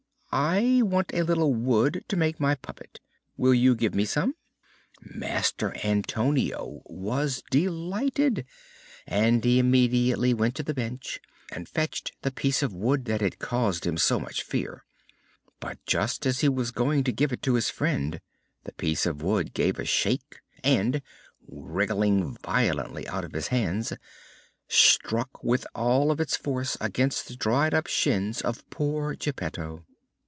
[0.33, 3.01] "I want a little wood to make my puppet;
[3.35, 4.35] will you give me some?"
[5.01, 8.45] Master Antonio was delighted,
[9.05, 11.19] and he immediately went to the bench
[11.51, 14.85] and fetched the piece of wood that had caused him so much fear.
[15.59, 18.21] But just as he was going to give it to his friend
[18.63, 21.01] the piece of wood gave a shake and,
[21.45, 23.91] wriggling violently out of his hands,
[24.69, 29.83] struck with all of its force against the dried up shins of poor Geppetto.